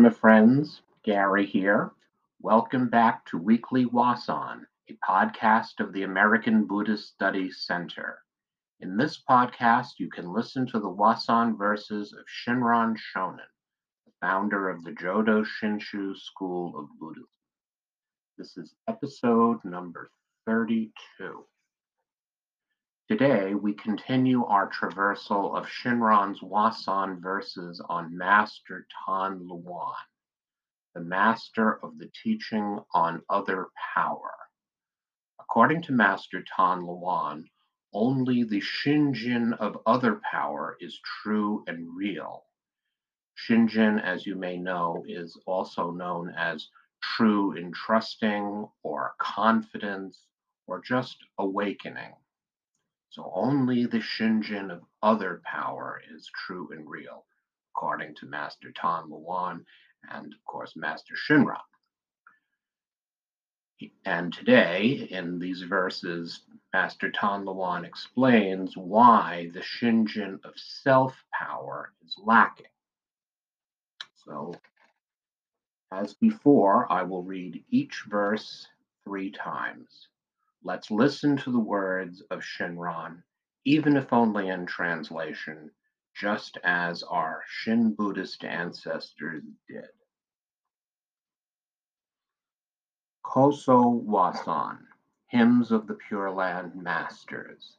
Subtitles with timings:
[0.00, 0.80] Dharma friends.
[1.02, 1.90] Gary here.
[2.40, 8.18] Welcome back to Weekly Wasan, a podcast of the American Buddhist Studies Center.
[8.80, 13.44] In this podcast, you can listen to the Wasan verses of Shinran Shonin,
[14.06, 17.28] the founder of the Jodo Shinshu School of Buddhism.
[18.38, 20.10] This is episode number
[20.46, 21.44] 32.
[23.10, 29.96] Today, we continue our traversal of Shinran's Wasan verses on Master Tan Luan,
[30.94, 34.30] the master of the teaching on other power.
[35.40, 37.46] According to Master Tan Luan,
[37.92, 42.44] only the Shinjin of other power is true and real.
[43.36, 46.68] Shinjin, as you may know, is also known as
[47.02, 50.28] true entrusting or confidence
[50.68, 52.14] or just awakening.
[53.10, 57.26] So only the Shinjin of other power is true and real,
[57.72, 59.66] according to Master Tan Luan
[60.08, 61.60] and, of course, Master Shinran.
[64.04, 71.92] And today, in these verses, Master Tan Luan explains why the Shinjin of self power
[72.04, 72.66] is lacking.
[74.24, 74.54] So,
[75.90, 78.68] as before, I will read each verse
[79.02, 80.06] three times.
[80.62, 83.22] Let's listen to the words of Shinran,
[83.64, 85.70] even if only in translation,
[86.14, 89.88] just as our Shin Buddhist ancestors did.
[93.22, 94.86] Koso Wasan,
[95.28, 97.78] Hymns of the Pure Land Masters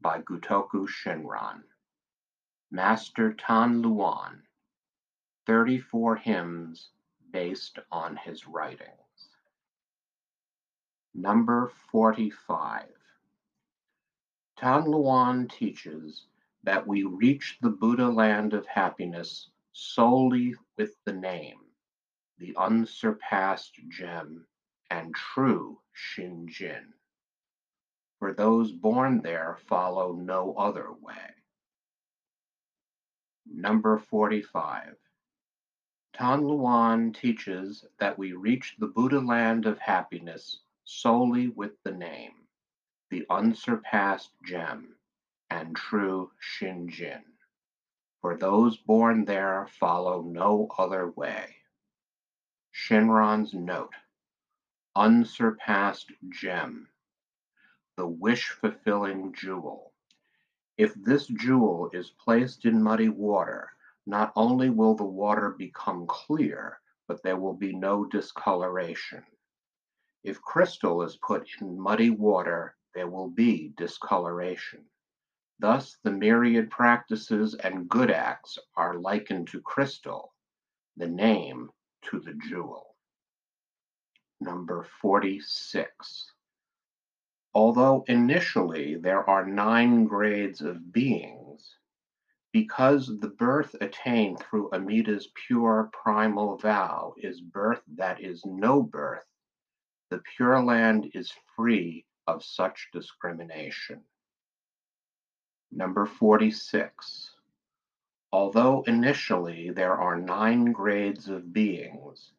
[0.00, 1.62] by Gutoku Shinran.
[2.70, 4.42] Master Tan Luan,
[5.46, 6.90] 34 hymns
[7.30, 9.01] based on his writings.
[11.14, 12.88] Number 45.
[14.56, 16.26] Tan Luan teaches
[16.62, 21.58] that we reach the Buddha land of happiness solely with the name,
[22.38, 24.46] the unsurpassed gem
[24.90, 26.94] and true Shinjin.
[28.18, 31.34] For those born there follow no other way.
[33.44, 34.96] Number 45.
[36.14, 42.32] Tan Luan teaches that we reach the Buddha land of happiness solely with the name,
[43.10, 44.96] the unsurpassed gem,
[45.50, 47.22] and true Shinjin.
[48.20, 51.56] For those born there follow no other way.
[52.72, 53.94] Shinran's note
[54.94, 56.88] Unsurpassed gem,
[57.96, 59.92] the wish fulfilling jewel.
[60.76, 63.70] If this jewel is placed in muddy water,
[64.06, 69.24] not only will the water become clear, but there will be no discoloration.
[70.24, 74.84] If crystal is put in muddy water, there will be discoloration.
[75.58, 80.32] Thus, the myriad practices and good acts are likened to crystal,
[80.96, 81.70] the name
[82.02, 82.94] to the jewel.
[84.40, 86.32] Number 46.
[87.54, 91.78] Although initially there are nine grades of beings,
[92.52, 99.26] because the birth attained through Amida's pure primal vow is birth that is no birth,
[100.12, 104.02] the Pure Land is free of such discrimination.
[105.70, 107.30] Number 46.
[108.30, 112.32] Although initially there are nine grades of beings,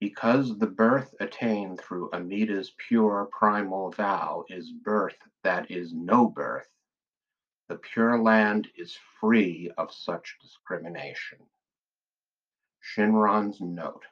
[0.00, 6.68] because the birth attained through Amida's pure primal vow is birth that is no birth,
[7.70, 11.38] the Pure Land is free of such discrimination.
[12.82, 14.04] Shinran's note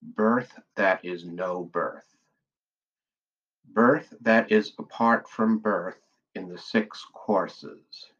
[0.00, 2.16] Birth that is no birth.
[3.66, 6.00] Birth that is apart from birth
[6.34, 8.10] in the six courses.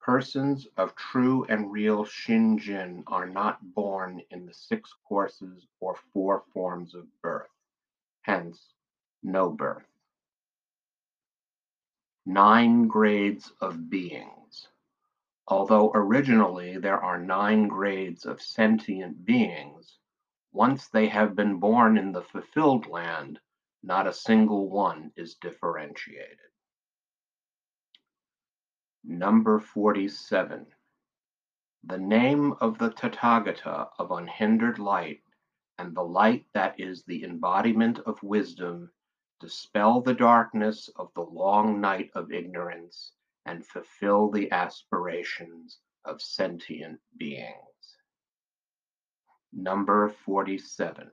[0.00, 6.42] Persons of true and real Shinjin are not born in the six courses or four
[6.52, 7.50] forms of birth,
[8.22, 8.74] hence,
[9.22, 9.86] no birth.
[12.26, 14.68] Nine grades of beings.
[15.46, 19.98] Although originally there are nine grades of sentient beings,
[20.52, 23.38] once they have been born in the fulfilled land,
[23.82, 26.38] not a single one is differentiated.
[29.04, 30.66] Number 47.
[31.84, 35.22] The name of the Tathagata of unhindered light
[35.78, 38.90] and the light that is the embodiment of wisdom
[39.40, 43.12] dispel the darkness of the long night of ignorance
[43.46, 47.96] and fulfill the aspirations of sentient beings.
[49.52, 51.10] Number 47.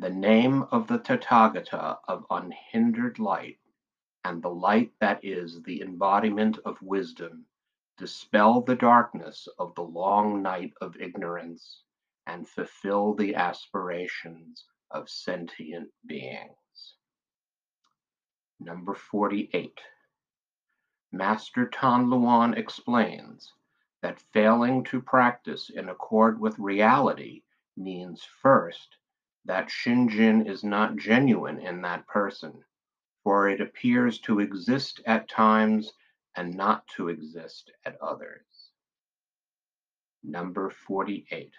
[0.00, 3.58] The name of the Tathagata of unhindered light,
[4.24, 7.46] and the light that is the embodiment of wisdom,
[7.96, 11.82] dispel the darkness of the long night of ignorance,
[12.28, 16.94] and fulfill the aspirations of sentient beings.
[18.60, 19.80] Number 48.
[21.10, 23.52] Master Tan Luan explains
[24.02, 27.42] that failing to practice in accord with reality
[27.76, 28.96] means first
[29.48, 32.62] that Shinjin is not genuine in that person,
[33.24, 35.90] for it appears to exist at times
[36.36, 38.44] and not to exist at others.
[40.22, 41.50] Number 48.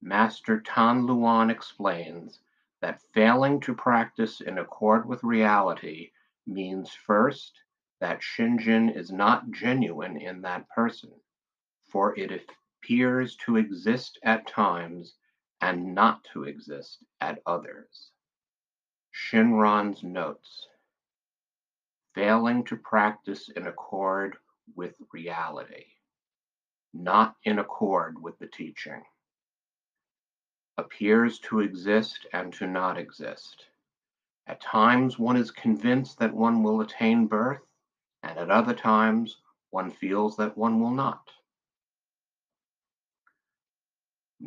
[0.00, 2.40] Master Tan Luan explains
[2.80, 6.10] that failing to practice in accord with reality
[6.46, 7.60] means first
[8.00, 11.12] that Shinjin is not genuine in that person,
[11.90, 12.32] for it
[12.80, 15.14] appears to exist at times
[15.60, 18.10] and not to exist at others.
[19.14, 20.66] Shinran's notes
[22.14, 24.36] failing to practice in accord
[24.74, 25.84] with reality,
[26.94, 29.02] not in accord with the teaching,
[30.78, 33.66] appears to exist and to not exist.
[34.46, 37.62] At times, one is convinced that one will attain birth,
[38.22, 39.38] and at other times,
[39.70, 41.30] one feels that one will not.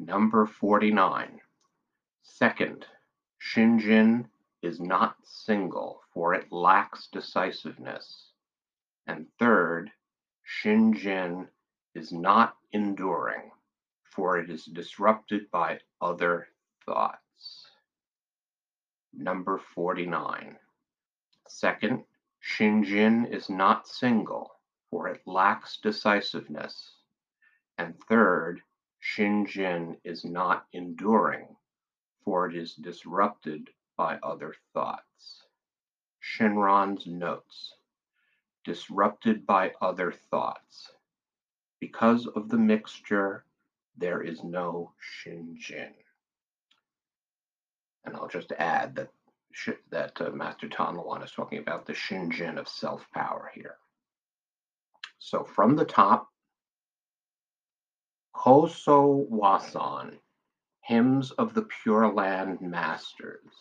[0.06, 1.42] Number 49.
[2.24, 2.86] Second,
[3.42, 4.30] Shinjin
[4.62, 8.32] is not single, for it lacks decisiveness.
[9.08, 9.92] And third,
[10.48, 11.50] Shinjin
[11.96, 13.52] is not enduring,
[14.04, 16.48] for it is disrupted by other
[16.86, 17.68] thoughts.
[19.12, 20.58] Number 49.
[21.50, 22.06] Second,
[22.42, 24.56] Shinjin is not single,
[24.90, 26.94] for it lacks decisiveness.
[27.78, 28.62] And third,
[29.02, 31.56] Shinjin is not enduring,
[32.24, 35.44] for it is disrupted by other thoughts.
[36.22, 37.74] Shinran's notes.
[38.66, 40.92] Disrupted by other thoughts.
[41.80, 43.46] Because of the mixture,
[43.98, 45.94] there is no Shinjin.
[48.06, 49.10] And I'll just add that
[49.90, 53.78] that uh, Master Tan is talking about the Shinjin of self power here.
[55.18, 56.30] So from the top,
[58.34, 60.20] Koso Wasan,
[60.82, 63.52] Hymns of the Pure Land Masters.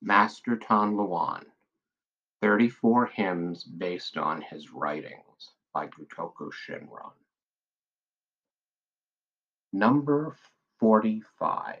[0.00, 1.44] Master Tan Luan,
[2.40, 7.12] 34 hymns based on his writings by Gutoku Shinran.
[9.72, 10.36] Number
[10.78, 11.80] 45.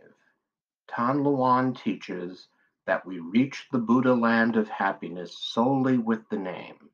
[0.88, 2.48] Tan Luan teaches
[2.86, 6.90] that we reach the Buddha land of happiness solely with the name,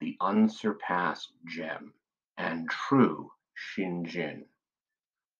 [0.00, 1.92] the unsurpassed gem,
[2.38, 4.44] and true Shinjin.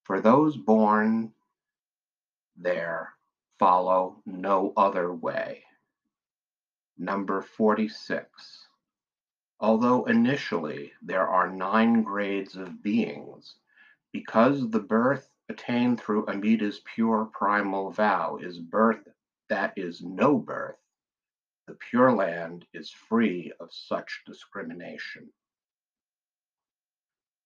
[0.04, 1.32] For those born
[2.56, 3.14] there
[3.58, 5.64] follow no other way.
[6.98, 8.68] Number 46.
[9.60, 13.56] Although initially there are nine grades of beings,
[14.12, 19.06] because the birth attained through Amida's pure primal vow is birth
[19.48, 20.78] that is no birth,
[21.66, 25.32] the Pure Land is free of such discrimination.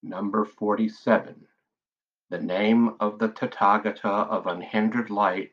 [0.02, 1.46] Number 47.
[2.30, 5.52] The name of the Tathagata of unhindered light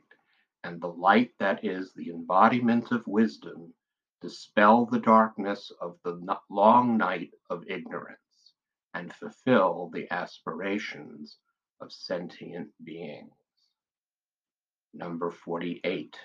[0.63, 3.74] and the light that is the embodiment of wisdom
[4.21, 8.53] dispel the darkness of the long night of ignorance
[8.93, 11.39] and fulfill the aspirations
[11.81, 13.33] of sentient beings.
[14.93, 16.17] Number 48.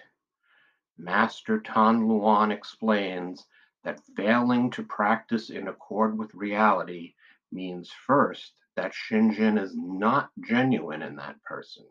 [0.96, 3.48] Master Tan Luan explains
[3.82, 7.14] that failing to practice in accord with reality
[7.52, 11.84] means first that Shinjin is not genuine in that person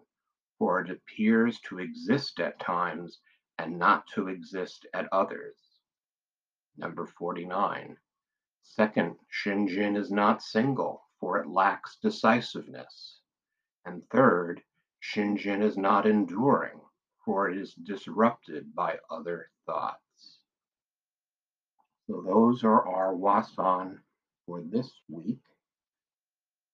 [0.61, 3.17] for it appears to exist at times
[3.57, 5.55] and not to exist at others.
[6.77, 7.97] Number 49.
[8.61, 13.21] Second, Shinjin is not single, for it lacks decisiveness.
[13.87, 14.61] And third,
[15.01, 16.79] Shinjin is not enduring,
[17.25, 20.41] for it is disrupted by other thoughts.
[22.05, 23.97] So those are our wasan
[24.45, 25.41] for this week.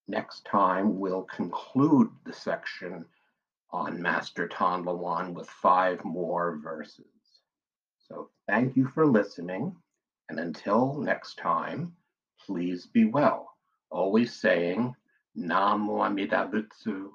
[0.07, 3.05] Next time, we'll conclude the section
[3.71, 7.05] on Master Tan Luan with five more verses.
[8.07, 9.75] So thank you for listening,
[10.29, 11.93] and until next time,
[12.45, 13.49] please be well.
[13.89, 14.95] Always saying
[15.35, 17.09] Namu Amida Butsu,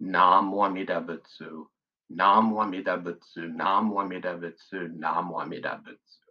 [0.00, 1.66] Namu Amida Butsu,
[2.10, 6.21] Namu Amida Butsu, Namu Amida Butsu, Namu Amida Butsu.